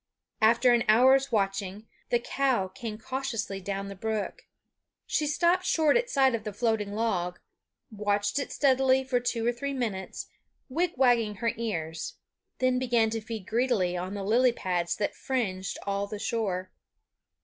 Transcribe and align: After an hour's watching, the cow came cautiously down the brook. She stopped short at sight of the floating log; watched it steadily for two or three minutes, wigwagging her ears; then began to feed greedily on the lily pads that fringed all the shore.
After 0.41 0.73
an 0.73 0.83
hour's 0.87 1.31
watching, 1.31 1.87
the 2.09 2.17
cow 2.17 2.69
came 2.69 2.97
cautiously 2.97 3.61
down 3.61 3.87
the 3.87 3.93
brook. 3.93 4.47
She 5.05 5.27
stopped 5.27 5.63
short 5.63 5.95
at 5.95 6.09
sight 6.09 6.33
of 6.33 6.43
the 6.43 6.51
floating 6.53 6.93
log; 6.93 7.39
watched 7.91 8.39
it 8.39 8.51
steadily 8.51 9.03
for 9.03 9.19
two 9.19 9.45
or 9.45 9.51
three 9.53 9.73
minutes, 9.75 10.25
wigwagging 10.69 11.35
her 11.35 11.51
ears; 11.55 12.15
then 12.57 12.79
began 12.79 13.11
to 13.11 13.21
feed 13.21 13.45
greedily 13.45 13.95
on 13.95 14.15
the 14.15 14.23
lily 14.23 14.51
pads 14.51 14.95
that 14.95 15.13
fringed 15.13 15.77
all 15.85 16.07
the 16.07 16.17
shore. 16.17 16.71